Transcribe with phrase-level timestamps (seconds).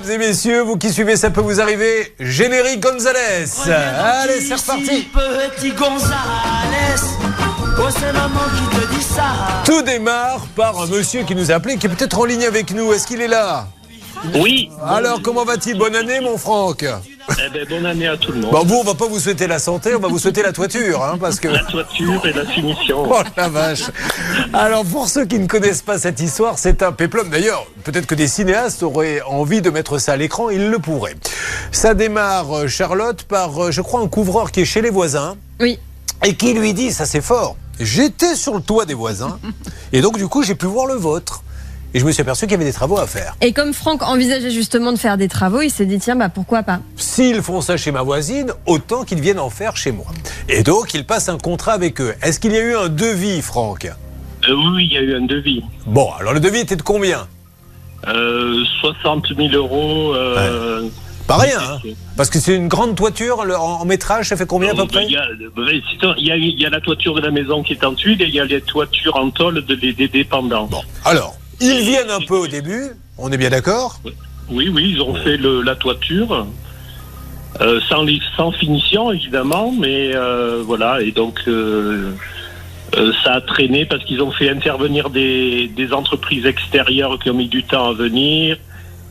[0.00, 2.14] Mesdames et messieurs, vous qui suivez, ça peut vous arriver.
[2.20, 3.46] Générique Gonzalez.
[3.66, 5.08] Allez, c'est reparti.
[5.56, 7.02] Petit Gonzalez.
[7.80, 9.24] Oh, c'est maman qui te dit ça.
[9.64, 12.70] Tout démarre par un monsieur qui nous a appelé, qui est peut-être en ligne avec
[12.70, 12.92] nous.
[12.92, 13.66] Est-ce qu'il est là?
[14.36, 14.70] Oui.
[14.86, 15.76] Alors, comment va-t-il?
[15.76, 16.84] Bonne année, mon Franck.
[17.30, 18.50] Eh ben, bonne année à tout le monde.
[18.50, 21.02] Bon, vous, on va pas vous souhaiter la santé, on va vous souhaiter la toiture,
[21.04, 21.48] hein, parce que.
[21.48, 23.04] La toiture et la finition.
[23.10, 23.82] Oh la vache
[24.52, 27.28] Alors pour ceux qui ne connaissent pas cette histoire, c'est un péplum.
[27.28, 31.16] D'ailleurs, peut-être que des cinéastes auraient envie de mettre ça à l'écran, ils le pourraient.
[31.70, 35.36] Ça démarre, euh, Charlotte, par, euh, je crois, un couvreur qui est chez les voisins
[35.60, 35.78] Oui.
[36.24, 39.38] et qui lui dit, ça c'est fort, j'étais sur le toit des voisins
[39.92, 41.42] et donc du coup j'ai pu voir le vôtre.
[41.94, 43.34] Et je me suis aperçu qu'il y avait des travaux à faire.
[43.40, 46.62] Et comme Franck envisageait justement de faire des travaux, il s'est dit tiens, bah pourquoi
[46.62, 50.06] pas S'ils font ça chez ma voisine, autant qu'ils viennent en faire chez moi.
[50.48, 52.14] Et donc, il passe un contrat avec eux.
[52.22, 53.86] Est-ce qu'il y a eu un devis, Franck?
[53.86, 55.62] Euh, oui, il y a eu un devis.
[55.86, 57.26] Bon, alors le devis était de combien?
[58.06, 60.14] Euh, 60 000 euros.
[60.14, 60.82] Euh,
[61.26, 61.78] Pas rien, hein
[62.16, 64.82] Parce que c'est une grande toiture, le- en en métrage, ça fait combien à peu
[64.82, 66.80] euh, près Il y, a, euh, c'est un- il y a- il y a la
[66.80, 69.30] toiture de la maison qui est en tuile et il y a les toitures en
[69.30, 70.66] tôle de- des, des dépendants.
[70.70, 72.84] Bon, alors, ils viennent un peu au début,
[73.18, 74.00] on est bien d'accord?
[74.50, 76.46] Oui, oui, ils ont fait le, la toiture.
[77.60, 78.06] euh, sans,
[78.36, 82.12] sans finition, évidemment, mais euh, voilà, et donc euh,
[82.96, 87.34] euh, ça a traîné parce qu'ils ont fait intervenir des, des entreprises extérieures qui ont
[87.34, 88.56] mis du temps à venir.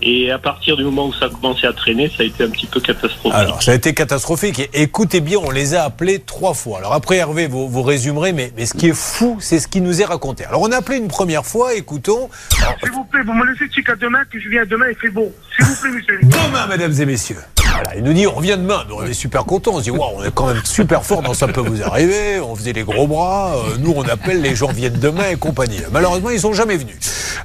[0.00, 2.50] Et à partir du moment où ça a commencé à traîner, ça a été un
[2.50, 3.32] petit peu catastrophique.
[3.34, 4.60] Alors, ça a été catastrophique.
[4.60, 6.78] Et écoutez bien, on les a appelés trois fois.
[6.78, 9.80] Alors après, Hervé, vous, vous résumerez, mais, mais ce qui est fou, c'est ce qui
[9.80, 10.44] nous est raconté.
[10.44, 12.28] Alors, on a appelé une première fois, écoutons.
[12.60, 15.10] Alors, S'il vous plaît, vous me laissez jusqu'à demain, que je viens demain, il fait
[15.10, 15.32] beau.
[15.56, 16.20] S'il vous plaît, monsieur.
[16.22, 17.38] Demain, mesdames et messieurs.
[17.70, 18.84] Voilà, il nous dit, on revient demain.
[18.88, 19.72] Nous, on est super contents.
[19.74, 22.40] On se dit, waouh, on est quand même super fort dans ça peut vous arriver.
[22.40, 23.54] On faisait les gros bras.
[23.56, 25.80] Euh, nous, on appelle, les gens viennent demain et compagnie.
[25.92, 26.96] Malheureusement, ils sont jamais venus.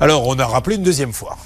[0.00, 1.36] Alors, on a rappelé une deuxième fois.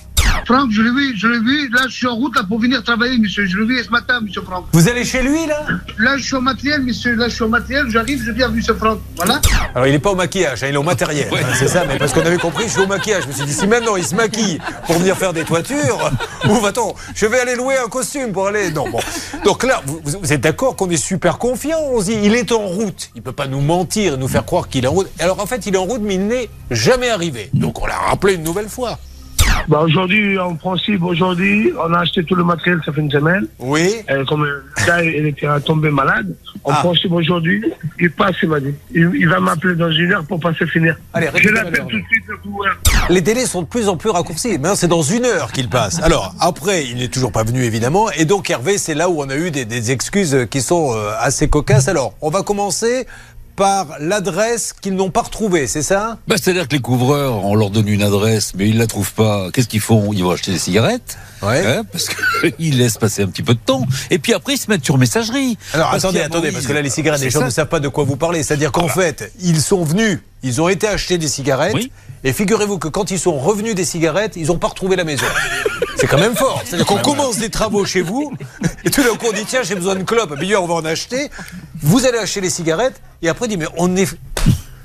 [0.47, 1.69] Franck, je l'ai vu, je l'ai vu.
[1.71, 3.47] Là, je suis en route là, pour venir travailler, monsieur.
[3.47, 4.67] Je l'ai vu ce matin, monsieur Franck.
[4.73, 5.67] Vous allez chez lui, là?
[5.99, 7.17] Là, je suis au matériel, monsieur.
[7.17, 7.87] Là, je suis au matériel.
[7.91, 9.01] J'arrive, je viens, monsieur Franck.
[9.17, 9.41] Voilà.
[9.75, 11.29] Alors, il n'est pas au maquillage, hein, il est au matériel.
[11.33, 13.25] hein, c'est ça, mais parce qu'on avait compris, je suis au maquillage.
[13.25, 16.11] Je me suis dit, si maintenant il se maquille pour venir faire des toitures,
[16.49, 18.71] ou va-t-on Je vais aller louer un costume pour aller.
[18.71, 19.01] Non, bon.
[19.45, 22.53] Donc là, vous, vous êtes d'accord qu'on est super confiant On se dit, il est
[22.53, 23.11] en route.
[23.17, 25.09] Il peut pas nous mentir et nous faire croire qu'il est en route.
[25.19, 27.51] Alors, en fait, il est en route, mais il n'est jamais arrivé.
[27.53, 28.99] Donc, on l'a rappelé une nouvelle fois.
[29.69, 33.47] Bah, aujourd'hui, en principe, aujourd'hui, on a acheté tout le matériel, ça fait une semaine.
[33.59, 33.95] Oui.
[34.11, 36.35] Euh, comme le gars, il était tombé malade.
[36.65, 36.77] En Ah.
[36.77, 37.63] principe, aujourd'hui,
[38.01, 38.75] il passe, il m'a dit.
[38.93, 40.97] Il, il va m'appeler dans une heure pour passer finir.
[41.13, 42.77] Allez, je l'appelle tout de suite, le coureur.
[43.09, 44.53] Les délais sont de plus en plus raccourcis.
[44.59, 46.01] Maintenant, c'est dans une heure qu'il passe.
[46.03, 48.11] Alors, après, il n'est toujours pas venu, évidemment.
[48.13, 51.11] Et donc, Hervé, c'est là où on a eu des, des excuses qui sont euh,
[51.21, 51.89] assez cocasses.
[51.89, 53.07] Alors, on va commencer
[53.57, 56.19] par l'adresse qu'ils n'ont pas retrouvée, c'est ça?
[56.29, 59.51] Bah, C'est-à-dire que les couvreurs, on leur donne une adresse, mais ils la trouvent pas.
[59.53, 60.13] Qu'est-ce qu'ils font?
[60.13, 61.65] Ils vont acheter des cigarettes, Ouais.
[61.67, 62.09] hein, parce
[62.57, 63.87] qu'ils laissent passer un petit peu de temps.
[64.11, 65.57] Et puis après, ils se mettent sur messagerie.
[65.73, 67.47] Alors, Parce attendez, attendez, parce que là, les cigarettes, les gens ça.
[67.47, 68.43] ne savent pas de quoi vous parlez.
[68.43, 71.75] C'est-à-dire qu'en fait, ils sont venus, ils ont été acheter des cigarettes.
[71.75, 71.91] Oui.
[72.25, 75.27] Et figurez-vous que quand ils sont revenus des cigarettes, ils n'ont pas retrouvé la maison.
[75.97, 76.61] C'est quand même fort.
[76.65, 78.33] C'est-à-dire qu'on commence des travaux chez vous,
[78.85, 80.85] et tout d'un coup on dit tiens, j'ai besoin de clopes, bien on va en
[80.85, 81.31] acheter.
[81.83, 84.09] Vous allez acheter les cigarettes, et après on dit mais on est.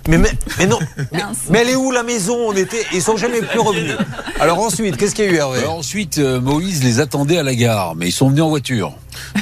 [0.08, 0.80] Mais, mais, mais non,
[1.12, 1.22] mais,
[1.52, 2.36] mais elle est où la maison?
[2.36, 3.96] On était, ils sont jamais plus revenus.
[4.40, 5.60] Alors ensuite, qu'est-ce qu'il y a eu Hervé?
[5.60, 8.96] Alors ensuite, euh, Moïse les attendait à la gare, mais ils sont venus en voiture.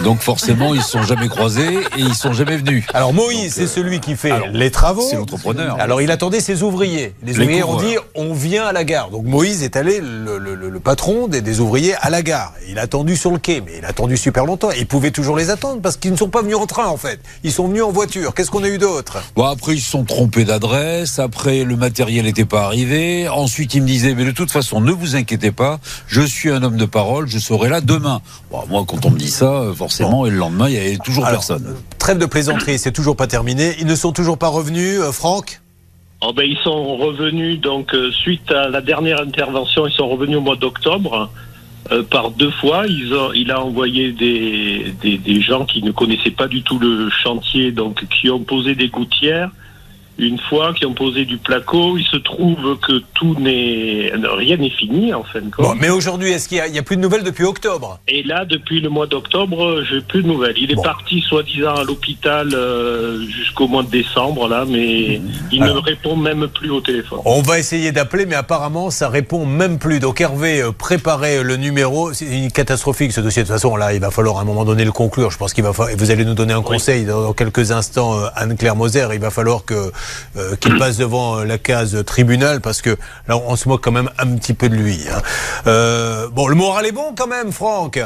[0.04, 2.86] Donc forcément, ils se sont jamais croisés et ils sont jamais venus.
[2.94, 5.06] Alors Moïse, c'est celui qui fait les travaux.
[5.10, 5.78] C'est l'entrepreneur.
[5.80, 7.14] Alors il attendait ses ouvriers.
[7.24, 9.10] Les, Les ouvriers ont dit on vient à la gare.
[9.10, 12.54] Donc Moïse est allé, le, le- le- le patron des, des ouvriers, à la gare.
[12.70, 14.70] Il a attendu sur le quai, mais il a attendu super longtemps.
[14.72, 17.20] Il pouvait toujours les attendre parce qu'ils ne sont pas venus en train en fait.
[17.44, 18.34] Ils sont venus en voiture.
[18.34, 19.22] Qu'est-ce qu'on a eu d'autre?
[19.36, 21.20] Bon, après, ils se sont trompés d'adresse.
[21.20, 23.28] Après, le matériel n'était pas arrivé.
[23.28, 25.80] Ensuite, ils me disaient, mais de toute façon, ne vous inquiétez pas.
[26.08, 27.28] Je suis un homme de parole.
[27.28, 28.22] Je serai là demain.
[28.52, 30.98] Bon, moi, quand on me dit ça, euh, forcément, et le lendemain, il y avait
[30.98, 31.76] toujours Alors, personne.
[31.98, 33.76] Trêve de plaisanterie, c'est toujours pas terminé.
[33.80, 35.62] Ils ne sont toujours pas revenus, euh, Franck
[36.22, 40.38] Oh ben, ils sont revenus, donc, euh, suite à la dernière intervention, ils sont revenus
[40.38, 41.30] au mois d'octobre.
[41.92, 45.92] euh, par deux fois, ils ont, il a envoyé des, des, des gens qui ne
[45.92, 49.50] connaissaient pas du tout le chantier, donc qui ont posé des gouttières
[50.20, 51.98] une fois, qui ont posé du placo.
[51.98, 55.66] Il se trouve que tout n'est rien n'est fini en fin de compte.
[55.66, 58.00] Bon, mais aujourd'hui, est-ce qu'il y, a- il plus de nouvelles depuis octobre?
[58.08, 60.56] Et là, depuis le mois d'octobre, j'ai plus de nouvelles.
[60.58, 60.82] Il est Bon.
[60.82, 65.22] parti, soi-disant, à l'hôpital euh, jusqu'au mois de décembre, là, mais
[65.52, 65.76] il Alors.
[65.78, 67.20] ne répond même plus au téléphone.
[67.26, 70.00] On va essayer d'appeler, mais apparemment, ça répond même plus.
[70.00, 72.14] Donc Hervé, euh, préparez le numéro.
[72.14, 73.44] C'est une catastrophique ce dossier.
[73.44, 75.32] De toute façon, là, il va falloir à un moment donné le conclure.
[75.32, 75.96] Je pense qu'il va falloir.
[75.98, 79.08] Vous allez nous donner un conseil dans, quelques instants, euh, Anne-Claire Moser.
[79.14, 79.92] Il va falloir que
[80.38, 82.92] euh, qu'il passe devant la case tribunal parce que
[83.28, 85.00] là, on se moque quand même un petit peu de lui.
[85.12, 85.22] hein.
[85.68, 88.00] Euh, bon, le moral est bon quand même, Franck.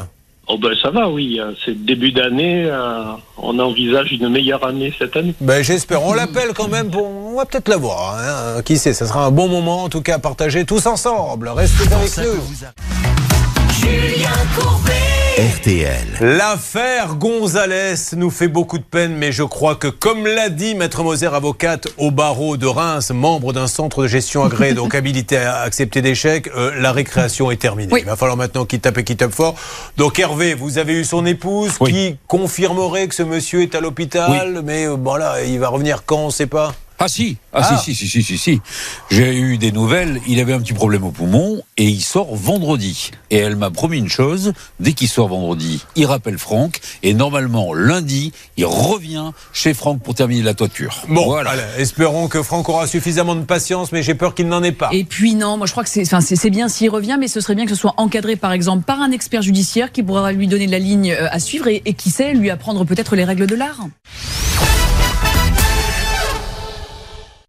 [0.47, 1.39] Oh ben ça va, oui.
[1.63, 2.65] C'est le début d'année.
[2.65, 3.03] euh,
[3.37, 5.33] on envisage une meilleure année cette année.
[5.39, 6.03] Ben, j'espère.
[6.03, 7.07] On l'appelle quand même pour.
[7.07, 8.17] On va peut-être l'avoir.
[8.19, 8.61] Hein.
[8.63, 11.47] Qui sait Ça sera un bon moment, en tout cas, à partager tous ensemble.
[11.47, 12.43] Restez avec nous.
[13.79, 15.12] Julien Courbet.
[15.63, 16.17] RTL.
[16.19, 21.03] L'affaire Gonzalez nous fait beaucoup de peine, mais je crois que, comme l'a dit Maître
[21.03, 25.61] Moser, avocate au barreau de Reims, membre d'un centre de gestion agréé, donc habilité à
[25.61, 27.93] accepter des chèques, euh, la récréation est terminée.
[27.93, 28.01] Oui.
[28.01, 29.55] Il va falloir maintenant qu'il tape et qu'il tape fort.
[29.95, 31.93] Donc Hervé, vous avez eu son épouse Oui.
[31.93, 36.03] qui confirmerait que ce monsieur est à l'hôpital, mais euh, bon là, il va revenir
[36.05, 36.73] quand, on ne sait pas.
[37.05, 37.77] Ah si, ah, Ah.
[37.77, 38.61] si, si, si, si, si, si.
[39.11, 43.11] J'ai eu des nouvelles, il avait un petit problème au poumon et il sort vendredi.
[43.29, 47.73] Et elle m'a promis une chose, dès qu'il sort vendredi, il rappelle Franck et normalement
[47.73, 51.03] lundi, il revient chez Franck pour terminer la toiture.
[51.09, 51.49] Bon, voilà.
[51.51, 54.87] allez, espérons que Franck aura suffisamment de patience, mais j'ai peur qu'il n'en ait pas.
[54.93, 57.27] Et puis non, moi je crois que c'est, enfin, c'est, c'est bien s'il revient, mais
[57.27, 60.31] ce serait bien que ce soit encadré par exemple par un expert judiciaire qui pourra
[60.31, 63.25] lui donner la ligne euh, à suivre et, et qui sait lui apprendre peut-être les
[63.25, 63.87] règles de l'art.